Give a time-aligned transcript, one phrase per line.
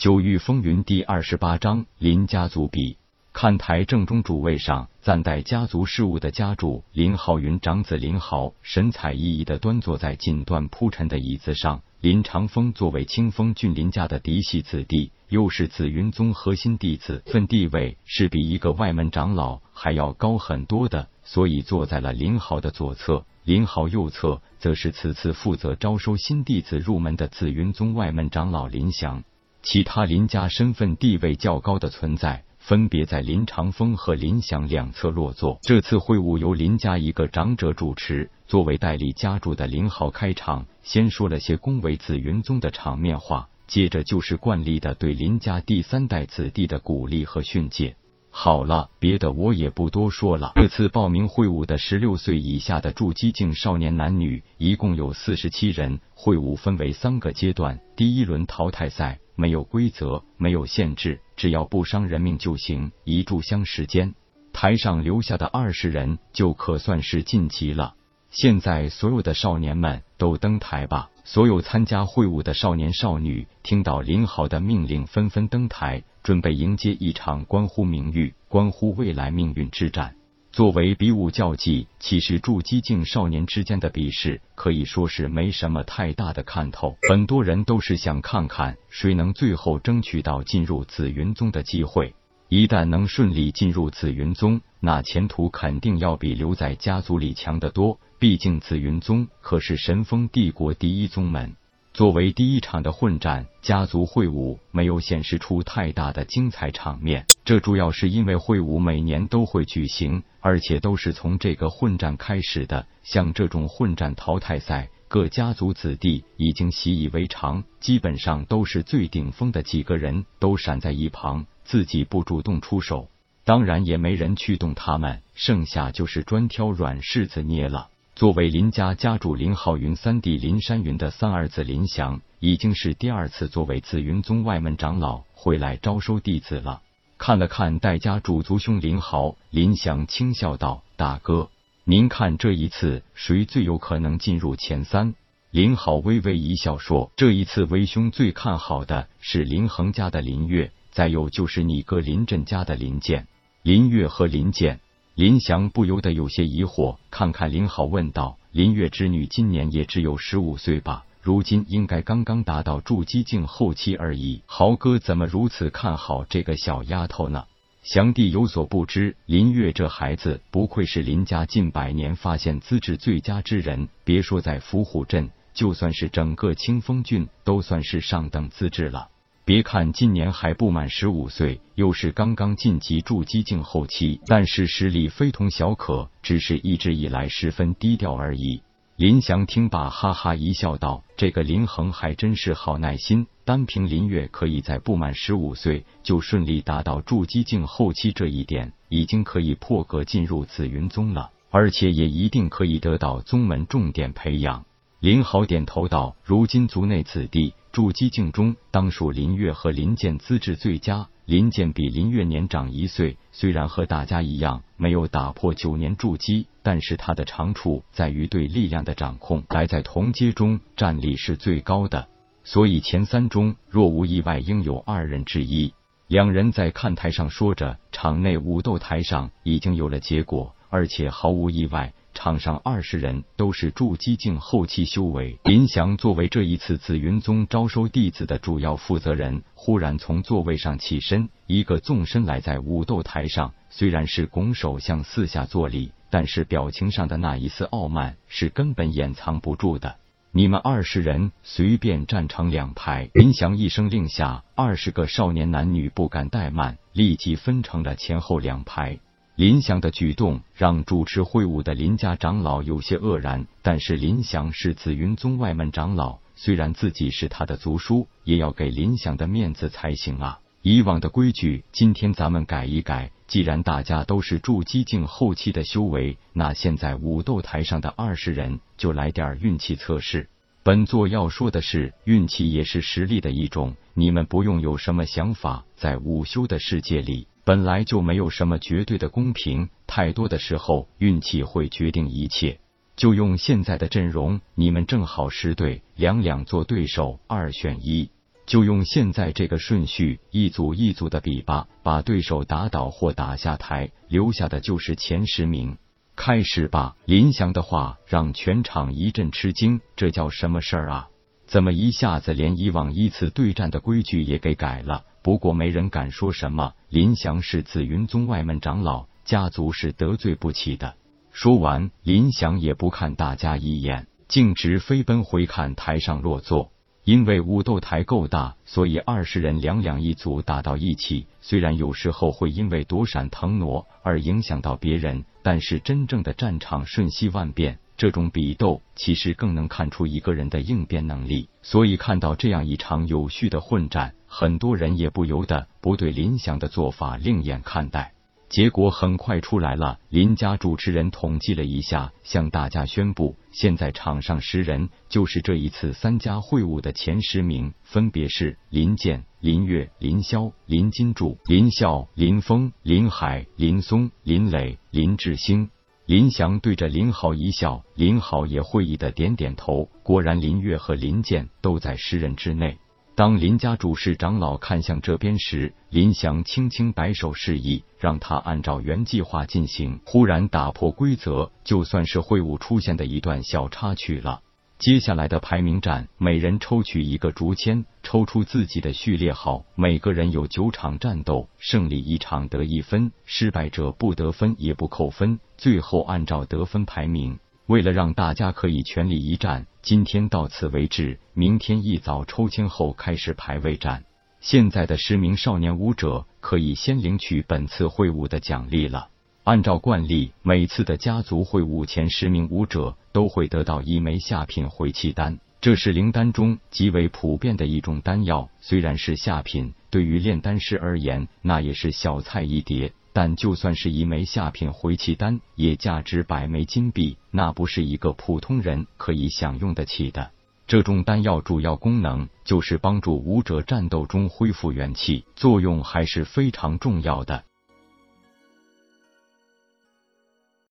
[0.00, 2.96] 九域风云第二十八章林家族比。
[3.34, 11.82] 看台正中主位上，暂代家族事务的家主林浩云长子林豪，神采奕奕的端坐在锦缎铺陈的椅子上。
[12.00, 23.26] 林长风作为清风郡林家的嫡系子弟，又是紫云宗核心弟子，份地位是比一个外门长老还要高很多的，所以坐在了林豪的左侧。
[23.44, 29.24] 林豪右侧则是此次负责招收新弟子入门的紫云宗外门长老林翔。
[29.62, 32.44] 其他林家身份地位较高的存在。
[32.58, 35.58] 分别在林长风和林祥两侧落座。
[35.62, 47.96] 这次会晤由林家一个长者主持，作为代理家主的林浩开场，先说了些恭维紫云宗的场面话，接着就是惯例的对林家第三代子弟的鼓励和训诫。
[48.30, 50.52] 好了，别的我也不多说了。
[50.54, 55.98] 这次报名会晤的十六岁以下的筑基境少年男女一共有四十七人。
[56.14, 59.18] 会晤分为三个阶段，第一轮淘汰赛。
[59.40, 62.92] 没有规则，没有限制，只要不伤人命就行。
[63.04, 64.14] 一炷香时间，
[64.52, 67.94] 台上留下的二十人就可算是晋级了。
[68.30, 71.10] 现在所有的少年们都登台吧！
[71.24, 80.19] 所有参加会晤的少年少女听到林豪的命令，纷纷登台，准备迎接一场关乎名誉、关乎未来命运之战。
[80.52, 86.96] 作为比武较技，其实筑基境少年之间的比试可以说是没什么太大的看头。
[87.08, 92.14] 很多人都是想看看谁能最后争取到进入紫云宗的机会。
[92.48, 98.00] 一旦能顺利进入紫云宗，那前途肯定要比留在家族里强得多。
[98.18, 101.54] 毕竟紫云宗可是神风帝国第一宗门。
[102.00, 107.26] 作为第一场的混战，家族会晤没有显示出太大的精彩场面。
[107.44, 112.86] 这主要是因为会晤每年都会举行，而且都是从这个混战开始的。
[113.02, 123.10] 像这种混战淘汰赛，各家族子弟已经习以为常，基本上都是最顶峰的几个人都闪在一旁，自己不主动出手，
[123.44, 127.90] 当然也没人去动他们，剩下就是专挑软柿子捏了。
[128.20, 136.82] 作为林家家主林浩云三弟林山云的三儿子林翔，已经是第二次作为紫云宗外门长老回来招收弟子了。
[137.16, 141.48] 看了看戴家主族兄林豪，林翔轻笑道：“大哥，
[141.84, 145.14] 您看这一次谁最有可能进入前三？”
[145.50, 153.26] 林豪微微一笑说：“这一次为兄最看好的是林恒家的林月，再有就是你哥林震家的林剑。
[153.62, 154.80] 林月和林剑。”
[155.14, 161.04] 林祥不由得有些疑惑，看看林浩，问道：“林月之女今年也只有十五岁吧？
[161.20, 164.42] 如今应该刚刚达到筑基境后期而已。
[164.46, 167.44] 豪哥怎么如此看好这个小丫头呢？”
[167.82, 179.08] 祥弟有所不知，林月这孩子不愧是林家近百年发现资质最佳之人，别说在伏虎镇，就算是整个清风郡，都算是上等资质了。
[179.50, 188.62] 别看今年还不满十五岁，又是刚刚晋级筑基境后期，但是实力非同小可，只是一直以来十分低调而已。
[188.94, 204.64] 林祥听罢，哈哈一笑，道：“这个林恒还真是好耐心，单凭林月可以在不满十五岁就顺利达到筑基境后期这一点，已经可以破格进入紫云宗了，而且也一定可以得到宗门重点培养。”
[205.00, 211.08] 林豪点头道：“如今族内子弟。”筑基境中，当属林月和林剑资质最佳。
[211.24, 222.08] 林剑比林月年长一岁，虽然和大家一样没有打破九年筑基，但是他的长处在于对力量的掌控，来在同阶中战力是最高的，
[222.42, 225.72] 所以前三中若无意外应有二人之一。
[226.08, 231.94] 两人在看台上说着，场内武斗台上已经有了结果，而且毫无意外。
[232.22, 235.38] 场上二十人都是筑基境后期修为。
[235.44, 249.96] 林翔作为这一次紫云宗招收弟子的主要负责人，忽然从座位上起身，一个纵身来在武斗台上，虽然是拱手向四下作礼，但是表情上的那一丝傲慢是根本掩藏不住的。
[250.30, 253.08] 你们二十人随便站成两排。
[253.14, 259.00] 林翔一声令下，二十个少年男女不敢怠慢，立即分成了前后两排。
[259.40, 270.40] 林祥的举动让主持会晤的林家长老有些愕然，但是林祥是紫云宗外门长老，虽然自己是他的族叔，也要给林祥的面子才行啊！
[270.60, 273.12] 以往的规矩，今天咱们改一改。
[273.28, 280.28] 既然大家都是筑基境后期的修为，那现在武斗台上的二十人就来点运气测试。
[280.62, 287.26] 本座要说的是，运气也是实力的一种，你们不用有什么想法，在午休的世界里。
[287.50, 292.60] 本来就没有什么绝对的公平，太多的时候运气会决定一切。
[292.94, 298.08] 就用现在的阵容，你们正好十对，两两做对手，二选一。
[298.46, 305.76] 就用现在这个顺序，一组一组的比吧，把对手打倒或打下台，留下的就是前十名。
[306.14, 306.94] 开始吧！
[307.04, 311.08] 林祥的话让全场一阵吃惊，这叫什么事儿啊？
[311.48, 315.02] 怎么一下子连以往依次对战的规矩也给改了？
[315.22, 316.72] 不过没人敢说什么。
[316.88, 320.94] 林祥是紫云宗外门长老，家族是得罪不起的。
[321.32, 326.72] 说完，林祥也不看大家一眼，径直飞奔回看台上落座。
[327.02, 331.26] 因为武斗台够大，所以二十人两两一组打到一起。
[331.40, 341.50] 虽然有时候会因为躲闪腾挪而影响到别人，但是真正的战场瞬息万变，这种比斗其实更能看出一个人的应变能力。
[341.60, 348.14] 所以看到这样一场有序的混战，很多人也不由得不对林祥的做法另眼看待。
[348.48, 365.68] 结果很快出来了，林家主持人统计了一下，向大家宣布：现在场上十人就是这一次三家会晤的前十名，分别是林健、林月、林霄、林金柱、林笑、林峰、林海、林松、林磊、林志兴。
[366.06, 369.88] 林翔对着林浩一笑，林浩也会意的点点头。
[370.02, 372.78] 果然，林月和林健都在十人之内。
[373.14, 380.00] 当林家主事长老看向这边时，林翔轻轻摆手示意，让他按照原计划进行。
[380.04, 384.40] 忽然打破规则，就算是会晤出现的一段小插曲了。
[384.80, 389.66] 接下来的排名战，每人抽取一个竹签，抽出自己的序列号。
[389.74, 397.38] 每个人有九场战斗，胜利一场得一分，失败者不得分也不扣分，最后按照得分排名。
[397.66, 401.20] 为了让大家可以全力一战，今天到此为止。
[401.34, 404.04] 明天一早抽签后开始排位战。
[404.40, 409.10] 现在的十名少年武者可以先领取本次会晤的奖励了。
[409.44, 418.50] 按照惯例，每次的家族会晤前十名武者都会得到一枚下品回气丹，这是灵丹中极为普遍的一种丹药。
[418.60, 422.92] 虽然是下品，对于炼丹师而言，那也是小菜一碟。
[423.12, 430.30] 但就算是一枚下品回气丹，也价值百枚金币，那不是一个普通人可以享用得起的。
[430.68, 437.42] 这种丹药主要功能就是帮助武者战斗中恢复元气，作用还是非常重要的。